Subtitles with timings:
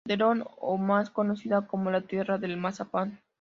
[0.03, 3.21] Calderón o más conocida como la tierra del mazapán.